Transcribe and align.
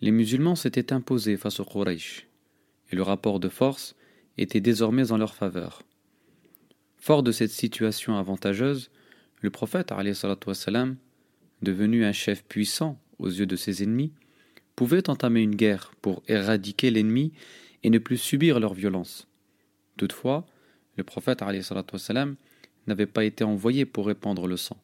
les 0.00 0.10
musulmans 0.10 0.54
s'étaient 0.54 0.92
imposés 0.92 1.36
face 1.36 1.60
aux 1.60 1.64
Quraysh, 1.64 2.26
et 2.90 2.96
le 2.96 3.02
rapport 3.02 3.40
de 3.40 3.48
force 3.48 3.96
était 4.36 4.60
désormais 4.60 5.10
en 5.12 5.16
leur 5.16 5.34
faveur. 5.34 5.82
Fort 6.96 7.22
de 7.22 7.32
cette 7.32 7.50
situation 7.50 8.16
avantageuse, 8.16 8.90
le 9.40 9.50
prophète, 9.50 9.92
wassalam, 10.46 10.96
devenu 11.62 12.04
un 12.04 12.12
chef 12.12 12.44
puissant 12.44 13.00
aux 13.18 13.28
yeux 13.28 13.46
de 13.46 13.56
ses 13.56 13.82
ennemis, 13.82 14.12
pouvait 14.76 15.10
entamer 15.10 15.40
une 15.40 15.56
guerre 15.56 15.92
pour 16.00 16.22
éradiquer 16.28 16.90
l'ennemi 16.90 17.32
et 17.82 17.90
ne 17.90 17.98
plus 17.98 18.16
subir 18.16 18.60
leur 18.60 18.74
violence. 18.74 19.26
Toutefois, 19.96 20.46
le 20.96 21.04
prophète 21.04 21.42
n'avait 22.86 23.06
pas 23.06 23.24
été 23.24 23.44
envoyé 23.44 23.84
pour 23.84 24.06
répandre 24.06 24.46
le 24.46 24.56
sang, 24.56 24.80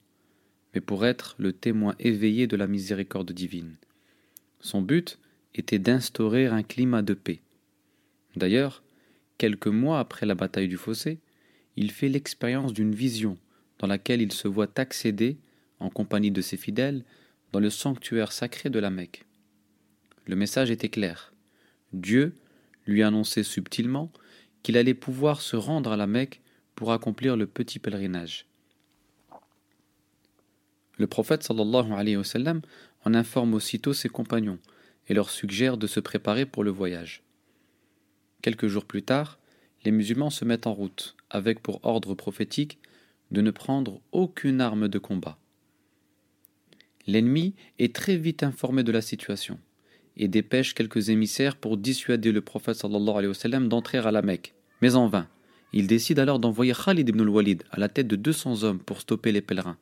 mais 0.74 0.80
pour 0.80 1.06
être 1.06 1.36
le 1.38 1.52
témoin 1.52 1.94
éveillé 2.00 2.46
de 2.46 2.56
la 2.56 2.66
miséricorde 2.66 3.30
divine. 3.32 3.76
Son 4.64 4.80
but 4.80 5.18
était 5.54 5.78
d'instaurer 5.78 6.46
un 6.46 6.62
climat 6.62 7.02
de 7.02 7.12
paix. 7.12 7.42
D'ailleurs, 8.34 8.82
quelques 9.36 9.66
mois 9.66 9.98
après 9.98 10.24
la 10.24 10.34
bataille 10.34 10.68
du 10.68 10.78
fossé, 10.78 11.18
il 11.76 11.90
fait 11.90 12.08
l'expérience 12.08 12.72
d'une 12.72 12.94
vision 12.94 13.36
dans 13.78 13.86
laquelle 13.86 14.22
il 14.22 14.32
se 14.32 14.48
voit 14.48 14.70
accéder, 14.76 15.36
en 15.80 15.90
compagnie 15.90 16.30
de 16.30 16.40
ses 16.40 16.56
fidèles, 16.56 17.04
dans 17.52 17.60
le 17.60 17.68
sanctuaire 17.68 18.32
sacré 18.32 18.70
de 18.70 18.78
la 18.78 18.88
Mecque. 18.88 19.26
Le 20.24 20.34
message 20.34 20.70
était 20.70 20.88
clair. 20.88 21.34
Dieu 21.92 22.32
lui 22.86 23.02
annonçait 23.02 23.42
subtilement 23.42 24.10
qu'il 24.62 24.78
allait 24.78 24.94
pouvoir 24.94 25.42
se 25.42 25.56
rendre 25.56 25.92
à 25.92 25.98
la 25.98 26.06
Mecque 26.06 26.40
pour 26.74 26.90
accomplir 26.90 27.36
le 27.36 27.46
petit 27.46 27.78
pèlerinage. 27.78 28.46
Le 30.96 31.06
prophète 31.06 31.42
sallallahu 31.42 31.92
alayhi 31.92 32.16
wa 32.16 32.24
sallam 32.24 32.60
en 33.04 33.14
informe 33.14 33.54
aussitôt 33.54 33.92
ses 33.92 34.08
compagnons 34.08 34.58
et 35.08 35.14
leur 35.14 35.30
suggère 35.30 35.76
de 35.76 35.86
se 35.86 36.00
préparer 36.00 36.46
pour 36.46 36.64
le 36.64 36.70
voyage. 36.70 37.22
Quelques 38.42 38.68
jours 38.68 38.84
plus 38.84 39.02
tard, 39.02 39.38
les 39.84 39.90
musulmans 39.90 40.30
se 40.30 40.44
mettent 40.44 40.66
en 40.66 40.74
route, 40.74 41.16
avec 41.30 41.60
pour 41.60 41.80
ordre 41.84 42.14
prophétique 42.14 42.78
de 43.30 43.40
ne 43.40 43.50
prendre 43.50 44.00
aucune 44.12 44.60
arme 44.60 44.88
de 44.88 44.98
combat. 44.98 45.38
L'ennemi 47.06 47.54
est 47.78 47.94
très 47.94 48.16
vite 48.16 48.42
informé 48.42 48.82
de 48.82 48.92
la 48.92 49.02
situation 49.02 49.58
et 50.16 50.28
dépêche 50.28 50.74
quelques 50.74 51.08
émissaires 51.08 51.56
pour 51.56 51.76
dissuader 51.76 52.32
le 52.32 52.40
prophète 52.40 52.80
d'entrer 52.82 53.98
à 53.98 54.10
la 54.10 54.22
Mecque, 54.22 54.54
mais 54.80 54.94
en 54.94 55.08
vain. 55.08 55.28
Il 55.72 55.86
décide 55.86 56.20
alors 56.20 56.38
d'envoyer 56.38 56.72
Khalid 56.72 57.08
ibn 57.08 57.20
al-Walid 57.20 57.64
à 57.70 57.80
la 57.80 57.88
tête 57.88 58.06
de 58.06 58.16
200 58.16 58.62
hommes 58.62 58.78
pour 58.78 59.00
stopper 59.00 59.32
les 59.32 59.42
pèlerins. 59.42 59.76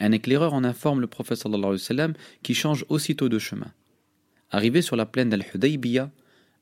Un 0.00 0.12
éclaireur 0.12 0.54
en 0.54 0.64
informe 0.64 1.00
le 1.00 1.06
prophète 1.06 1.38
sallallahu 1.38 1.78
sallam 1.78 2.14
qui 2.42 2.54
change 2.54 2.84
aussitôt 2.88 3.28
de 3.28 3.38
chemin. 3.38 3.72
Arrivé 4.50 4.80
sur 4.80 4.96
la 4.96 5.06
plaine 5.06 5.28
d'Al-Hudaybiyah, 5.28 6.10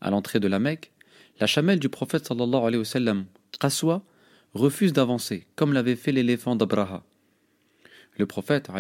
à 0.01 0.11
l'entrée 0.11 0.41
de 0.41 0.49
la 0.49 0.59
Mecque, 0.59 0.93
la 1.39 1.47
chamelle 1.47 1.79
du 1.79 1.89
prophète 1.89 2.27
sallallahu 2.27 2.85
sallam, 2.85 3.27
Qaswa, 3.61 4.03
refuse 4.55 4.93
d'avancer, 4.93 5.47
comme 5.55 5.75
l'avait 5.75 5.97
fait 5.97 6.13
l'éléphant 6.13 6.57
d'Abraha. 6.57 7.05
Le 8.17 8.25
prophète 8.25 8.71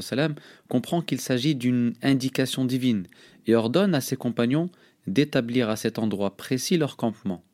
sallam, 0.00 0.34
comprend 0.68 1.02
qu'il 1.02 1.20
s'agit 1.20 1.54
d'une 1.54 1.92
indication 2.02 2.64
divine 2.64 3.06
et 3.46 3.54
ordonne 3.54 3.94
à 3.94 4.00
ses 4.00 4.16
compagnons 4.16 4.70
d'établir 5.06 5.68
à 5.68 5.76
cet 5.76 5.98
endroit 5.98 6.38
précis 6.38 6.78
leur 6.78 6.96
campement. 6.96 7.44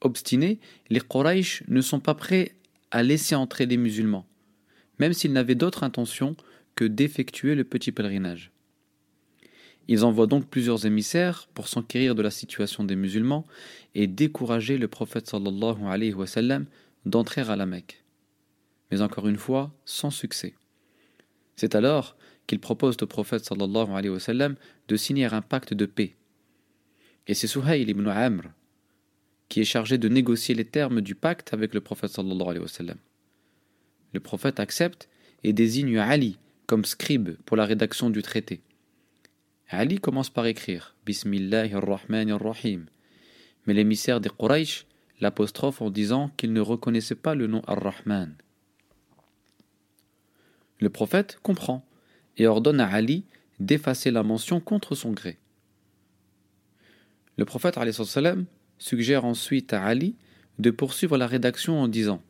Obstinés, 0.00 0.58
les 0.90 1.00
Quraysh 1.00 1.62
ne 1.68 1.80
sont 1.80 2.00
pas 2.00 2.14
prêts 2.14 2.56
à 2.90 3.04
laisser 3.04 3.36
entrer 3.36 3.66
les 3.66 3.76
musulmans 3.76 4.26
même 4.98 5.12
s'ils 5.12 5.32
n'avaient 5.32 5.54
d'autre 5.54 5.82
intention 5.82 6.36
que 6.74 6.84
d'effectuer 6.84 7.54
le 7.54 7.64
petit 7.64 7.92
pèlerinage. 7.92 8.52
Ils 9.88 10.04
envoient 10.04 10.26
donc 10.26 10.48
plusieurs 10.48 10.84
émissaires 10.84 11.48
pour 11.54 11.66
s'enquérir 11.66 12.14
de 12.14 12.22
la 12.22 12.30
situation 12.30 12.84
des 12.84 12.96
musulmans 12.96 13.46
et 13.94 14.06
décourager 14.06 14.76
le 14.76 14.86
prophète 14.86 15.32
alayhi 15.32 16.14
d'entrer 17.06 17.40
à 17.40 17.56
la 17.56 17.66
Mecque. 17.66 18.04
Mais 18.90 19.00
encore 19.00 19.28
une 19.28 19.38
fois, 19.38 19.72
sans 19.86 20.10
succès. 20.10 20.54
C'est 21.56 21.74
alors 21.74 22.16
qu'ils 22.46 22.60
proposent 22.60 22.98
au 23.00 23.06
prophète 23.06 23.50
alayhi 23.50 24.54
de 24.88 24.96
signer 24.96 25.24
un 25.24 25.42
pacte 25.42 25.72
de 25.72 25.86
paix. 25.86 26.14
Et 27.26 27.34
c'est 27.34 27.46
Suhayl 27.46 27.88
ibn 27.88 28.06
Amr 28.08 28.42
qui 29.48 29.60
est 29.60 29.64
chargé 29.64 29.98
de 29.98 30.08
négocier 30.08 30.54
les 30.54 30.64
termes 30.64 31.00
du 31.00 31.14
pacte 31.14 31.54
avec 31.54 31.72
le 31.74 31.80
prophète 31.80 32.10
sallallahu 32.10 32.48
alayhi 32.48 32.62
wa 32.62 32.68
sallam. 32.68 32.98
Le 34.12 34.20
prophète 34.20 34.60
accepte 34.60 35.08
et 35.44 35.52
désigne 35.52 35.98
Ali 35.98 36.38
comme 36.66 36.84
scribe 36.84 37.36
pour 37.44 37.56
la 37.56 37.64
rédaction 37.64 38.10
du 38.10 38.22
traité. 38.22 38.60
Ali 39.68 40.00
commence 40.00 40.30
par 40.30 40.46
écrire 40.46 40.96
Bismillahir-Rahmanir-Rahim. 41.06 42.86
Mais 43.66 43.74
l'émissaire 43.74 44.20
des 44.20 44.30
Quraysh 44.30 44.86
l'apostrophe 45.20 45.82
en 45.82 45.90
disant 45.90 46.30
qu'il 46.36 46.52
ne 46.52 46.60
reconnaissait 46.60 47.14
pas 47.14 47.34
le 47.34 47.46
nom 47.46 47.62
Ar-Rahman. 47.66 48.34
Le 50.80 50.90
prophète 50.90 51.38
comprend 51.42 51.84
et 52.36 52.46
ordonne 52.46 52.80
à 52.80 52.88
Ali 52.88 53.24
d'effacer 53.60 54.10
la 54.10 54.22
mention 54.22 54.60
contre 54.60 54.94
son 54.94 55.10
gré. 55.12 55.38
Le 57.36 57.44
prophète 57.44 57.78
suggère 58.78 59.24
ensuite 59.24 59.72
à 59.72 59.84
Ali 59.84 60.16
de 60.58 60.70
poursuivre 60.70 61.16
la 61.16 61.26
rédaction 61.26 61.80
en 61.80 61.88
disant 61.88 62.22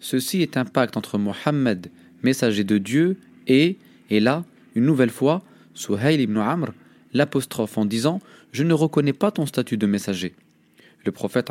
Ceci 0.00 0.42
est 0.42 0.56
un 0.56 0.64
pacte 0.64 0.96
entre 0.96 1.18
Mohammed, 1.18 1.90
messager 2.22 2.64
de 2.64 2.78
Dieu, 2.78 3.16
et, 3.46 3.76
et 4.10 4.20
là, 4.20 4.44
une 4.74 4.84
nouvelle 4.84 5.10
fois, 5.10 5.42
Suhail 5.74 6.20
ibn 6.20 6.38
Amr 6.38 6.72
l'apostrophe 7.12 7.78
en 7.78 7.84
disant 7.84 8.20
Je 8.52 8.64
ne 8.64 8.74
reconnais 8.74 9.12
pas 9.12 9.30
ton 9.30 9.46
statut 9.46 9.76
de 9.76 9.86
messager. 9.86 10.34
Le 11.04 11.12
prophète 11.12 11.50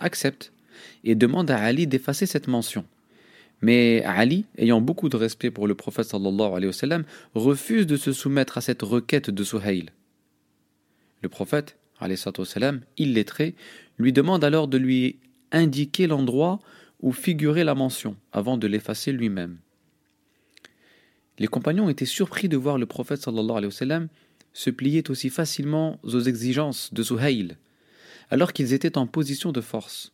accepte 0.00 0.52
et 1.04 1.14
demande 1.14 1.50
à 1.50 1.58
Ali 1.58 1.86
d'effacer 1.86 2.26
cette 2.26 2.48
mention. 2.48 2.84
Mais 3.62 4.02
Ali, 4.04 4.46
ayant 4.56 4.80
beaucoup 4.80 5.08
de 5.08 5.16
respect 5.16 5.50
pour 5.50 5.66
le 5.66 5.74
prophète 5.74 6.06
sallallahu 6.06 6.54
alayhi 6.54 6.72
wa 6.72 6.98
refuse 7.34 7.86
de 7.86 7.96
se 7.96 8.12
soumettre 8.12 8.56
à 8.56 8.62
cette 8.62 8.82
requête 8.82 9.30
de 9.30 9.44
Suhail. 9.44 9.86
Le 11.22 11.28
prophète, 11.28 11.76
illettré, 12.96 13.54
lui 13.98 14.12
demande 14.12 14.44
alors 14.44 14.68
de 14.68 14.78
lui 14.78 15.18
indiquer 15.52 16.06
l'endroit 16.06 16.60
ou 17.00 17.12
figurer 17.12 17.64
la 17.64 17.74
mention 17.74 18.16
avant 18.32 18.56
de 18.56 18.66
l'effacer 18.66 19.12
lui-même. 19.12 19.58
Les 21.38 21.48
compagnons 21.48 21.88
étaient 21.88 22.04
surpris 22.04 22.48
de 22.48 22.56
voir 22.56 22.78
le 22.78 22.86
prophète 22.86 23.22
sallallahu 23.22 23.56
alayhi 23.56 23.66
wa 23.66 23.70
sallam 23.72 24.08
se 24.52 24.70
plier 24.70 25.02
aussi 25.08 25.30
facilement 25.30 25.98
aux 26.02 26.20
exigences 26.20 26.92
de 26.92 27.02
Suhail, 27.02 27.56
alors 28.30 28.52
qu'ils 28.52 28.72
étaient 28.72 28.98
en 28.98 29.06
position 29.06 29.52
de 29.52 29.60
force. 29.60 30.12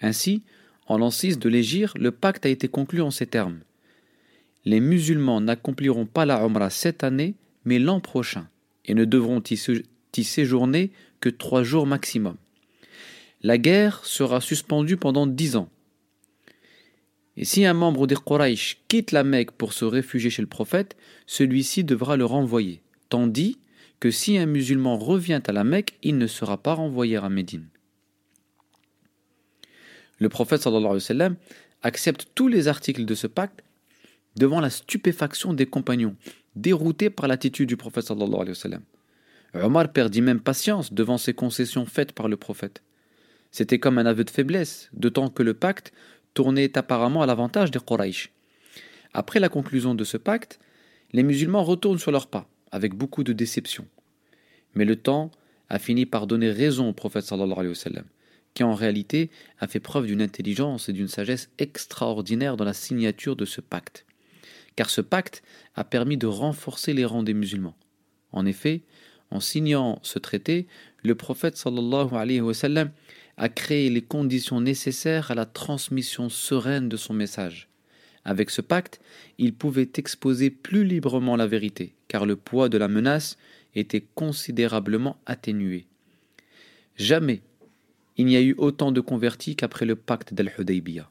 Ainsi, 0.00 0.42
En 0.88 0.98
l'an 0.98 1.10
6 1.10 1.40
de 1.40 1.48
l'Égir, 1.48 1.92
le 1.96 2.12
pacte 2.12 2.46
a 2.46 2.48
été 2.48 2.68
conclu 2.68 3.02
en 3.02 3.10
ces 3.10 3.26
termes. 3.26 3.58
Les 4.64 4.78
musulmans 4.78 5.40
n'accompliront 5.40 6.06
pas 6.06 6.24
la 6.24 6.40
Umrah 6.44 6.70
cette 6.70 7.02
année, 7.02 7.34
mais 7.64 7.80
l'an 7.80 7.98
prochain, 7.98 8.48
et 8.84 8.94
ne 8.94 9.04
devront 9.04 9.42
y 9.42 10.24
séjourner 10.24 10.92
que 11.20 11.28
trois 11.28 11.64
jours 11.64 11.86
maximum. 11.86 12.36
La 13.42 13.58
guerre 13.58 14.04
sera 14.04 14.40
suspendue 14.40 14.96
pendant 14.96 15.26
dix 15.26 15.56
ans. 15.56 15.68
Et 17.36 17.44
si 17.44 17.64
un 17.64 17.74
membre 17.74 18.06
des 18.06 18.16
Quraysh 18.16 18.78
quitte 18.88 19.12
la 19.12 19.24
Mecque 19.24 19.52
pour 19.52 19.72
se 19.72 19.84
réfugier 19.84 20.30
chez 20.30 20.42
le 20.42 20.48
prophète, 20.48 20.96
celui-ci 21.26 21.84
devra 21.84 22.16
le 22.16 22.24
renvoyer, 22.24 22.80
tandis 23.08 23.58
que 24.00 24.10
si 24.10 24.38
un 24.38 24.46
musulman 24.46 24.96
revient 24.96 25.42
à 25.46 25.52
la 25.52 25.64
Mecque, 25.64 25.98
il 26.02 26.18
ne 26.18 26.26
sera 26.26 26.56
pas 26.56 26.74
renvoyé 26.74 27.16
à 27.16 27.28
Médine. 27.28 27.68
Le 30.18 30.28
prophète 30.28 30.66
accepte 31.82 32.28
tous 32.34 32.48
les 32.48 32.68
articles 32.68 33.04
de 33.04 33.14
ce 33.14 33.26
pacte 33.26 33.62
devant 34.36 34.60
la 34.60 34.70
stupéfaction 34.70 35.54
des 35.54 35.66
compagnons, 35.66 36.16
déroutés 36.54 37.10
par 37.10 37.28
l'attitude 37.28 37.68
du 37.68 37.76
prophète 37.76 38.04
sallallahu 38.04 38.34
alayhi 38.34 38.50
wa 38.50 38.54
sallam. 38.54 38.82
Omar 39.54 39.92
perdit 39.92 40.20
même 40.20 40.40
patience 40.40 40.92
devant 40.92 41.18
ces 41.18 41.34
concessions 41.34 41.86
faites 41.86 42.12
par 42.12 42.28
le 42.28 42.36
prophète. 42.36 42.82
C'était 43.50 43.78
comme 43.78 43.98
un 43.98 44.06
aveu 44.06 44.24
de 44.24 44.30
faiblesse, 44.30 44.90
d'autant 44.92 45.30
que 45.30 45.42
le 45.42 45.54
pacte 45.54 45.92
tournait 46.36 46.76
apparemment 46.76 47.22
à 47.22 47.26
l'avantage 47.26 47.70
des 47.70 47.80
Quraysh. 47.80 48.30
Après 49.14 49.40
la 49.40 49.48
conclusion 49.48 49.94
de 49.94 50.04
ce 50.04 50.18
pacte, 50.18 50.60
les 51.12 51.22
musulmans 51.22 51.64
retournent 51.64 51.98
sur 51.98 52.12
leurs 52.12 52.26
pas, 52.26 52.46
avec 52.70 52.94
beaucoup 52.94 53.24
de 53.24 53.32
déception. 53.32 53.86
Mais 54.74 54.84
le 54.84 54.96
temps 54.96 55.30
a 55.70 55.78
fini 55.78 56.04
par 56.04 56.26
donner 56.26 56.50
raison 56.50 56.90
au 56.90 56.92
prophète 56.92 57.24
sallallahu 57.24 57.58
alayhi 57.58 58.02
qui 58.52 58.64
en 58.64 58.74
réalité 58.74 59.30
a 59.60 59.66
fait 59.66 59.80
preuve 59.80 60.06
d'une 60.06 60.22
intelligence 60.22 60.88
et 60.88 60.92
d'une 60.92 61.08
sagesse 61.08 61.50
extraordinaire 61.58 62.56
dans 62.56 62.64
la 62.64 62.74
signature 62.74 63.36
de 63.36 63.46
ce 63.46 63.62
pacte. 63.62 64.04
Car 64.76 64.90
ce 64.90 65.00
pacte 65.00 65.42
a 65.74 65.84
permis 65.84 66.18
de 66.18 66.26
renforcer 66.26 66.92
les 66.92 67.06
rangs 67.06 67.22
des 67.22 67.34
musulmans. 67.34 67.76
En 68.32 68.44
effet, 68.44 68.82
en 69.30 69.40
signant 69.40 69.98
ce 70.02 70.18
traité, 70.18 70.66
le 71.02 71.14
prophète 71.14 71.62
a 73.38 73.48
créé 73.48 73.90
les 73.90 74.02
conditions 74.02 74.60
nécessaires 74.60 75.30
à 75.30 75.34
la 75.34 75.44
transmission 75.46 76.28
sereine 76.28 76.88
de 76.88 76.96
son 76.96 77.12
message. 77.12 77.68
Avec 78.24 78.50
ce 78.50 78.60
pacte, 78.60 79.00
il 79.38 79.54
pouvait 79.54 79.90
exposer 79.96 80.50
plus 80.50 80.84
librement 80.84 81.36
la 81.36 81.46
vérité, 81.46 81.94
car 82.08 82.26
le 82.26 82.36
poids 82.36 82.68
de 82.68 82.78
la 82.78 82.88
menace 82.88 83.36
était 83.74 84.04
considérablement 84.14 85.16
atténué. 85.26 85.86
Jamais 86.96 87.42
il 88.16 88.26
n'y 88.26 88.36
a 88.36 88.42
eu 88.42 88.54
autant 88.56 88.92
de 88.92 89.00
convertis 89.00 89.56
qu'après 89.56 89.84
le 89.84 89.94
pacte 89.94 90.32
d'Al-Hudaybiyah. 90.32 91.10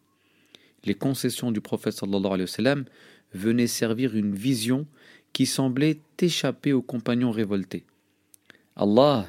Les 0.85 0.95
concessions 0.95 1.51
du 1.51 1.61
prophète 1.61 1.99
venaient 3.33 3.67
servir 3.67 4.15
une 4.15 4.33
vision 4.33 4.87
qui 5.33 5.45
semblait 5.45 5.99
échapper 6.19 6.73
aux 6.73 6.81
compagnons 6.81 7.31
révoltés. 7.31 7.83
Allah 8.77 9.25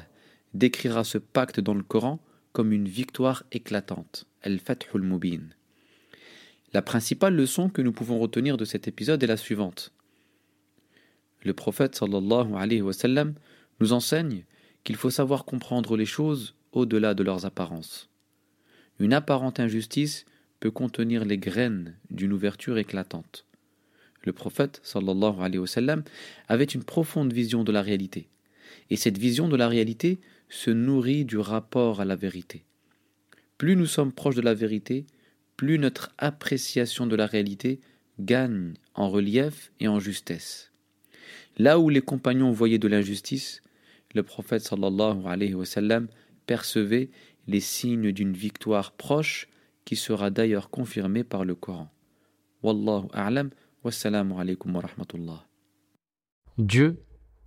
décrira 0.53 1.05
ce 1.05 1.17
pacte 1.17 1.61
dans 1.61 1.73
le 1.73 1.83
Coran 1.83 2.19
comme 2.51 2.73
une 2.73 2.89
victoire 2.89 3.43
éclatante, 3.53 4.25
Al-Fathul 4.41 5.01
Mubin. 5.01 5.43
La 6.73 6.81
principale 6.81 7.33
leçon 7.33 7.69
que 7.69 7.81
nous 7.81 7.93
pouvons 7.93 8.19
retenir 8.19 8.57
de 8.57 8.65
cet 8.65 8.89
épisode 8.89 9.23
est 9.23 9.27
la 9.27 9.37
suivante. 9.37 9.93
Le 11.43 11.53
prophète 11.53 12.01
nous 13.79 13.93
enseigne 13.93 14.43
qu'il 14.83 14.95
faut 14.97 15.09
savoir 15.09 15.45
comprendre 15.45 15.95
les 15.95 16.05
choses 16.05 16.55
au-delà 16.73 17.13
de 17.13 17.23
leurs 17.23 17.45
apparences. 17.45 18.09
Une 18.99 19.13
apparente 19.13 19.61
injustice 19.61 20.25
peut 20.59 20.71
contenir 20.71 21.23
les 21.23 21.37
graines 21.37 21.95
d'une 22.09 22.33
ouverture 22.33 22.77
éclatante. 22.77 23.45
Le 24.23 24.33
prophète 24.33 24.81
avait 26.49 26.63
une 26.65 26.83
profonde 26.83 27.31
vision 27.31 27.63
de 27.63 27.71
la 27.71 27.81
réalité, 27.81 28.27
et 28.89 28.95
cette 28.95 29.17
vision 29.17 29.47
de 29.47 29.55
la 29.55 29.67
réalité 29.67 30.19
se 30.49 30.71
nourrit 30.71 31.25
du 31.25 31.37
rapport 31.37 32.01
à 32.01 32.05
la 32.05 32.15
vérité. 32.15 32.63
Plus 33.57 33.75
nous 33.75 33.85
sommes 33.85 34.11
proches 34.11 34.35
de 34.35 34.41
la 34.41 34.53
vérité, 34.53 35.05
plus 35.55 35.79
notre 35.79 36.13
appréciation 36.17 37.07
de 37.07 37.15
la 37.15 37.25
réalité 37.25 37.79
gagne 38.19 38.73
en 38.93 39.09
relief 39.09 39.71
et 39.79 39.87
en 39.87 39.99
justesse. 39.99 40.71
Là 41.57 41.79
où 41.79 41.89
les 41.89 42.01
compagnons 42.01 42.51
voyaient 42.51 42.77
de 42.77 42.87
l'injustice, 42.87 43.61
le 44.13 44.23
prophète 44.23 44.61
sallallahu 44.61 45.25
alayhi 45.25 45.55
wa 45.55 45.65
sallam 45.65 46.07
percevez 46.45 47.09
les 47.47 47.59
signes 47.59 48.11
d'une 48.11 48.33
victoire 48.33 48.91
proche 48.91 49.47
qui 49.85 49.95
sera 49.95 50.29
d'ailleurs 50.29 50.69
confirmée 50.69 51.23
par 51.23 51.45
le 51.45 51.55
Coran. 51.55 51.89
Wallahu 52.61 53.07
a'lam, 53.13 53.49
wassalamu 53.83 54.35
alaykum 54.39 54.75
wa 54.75 54.81
rahmatullah. 54.81 55.45
Dieu 56.57 56.97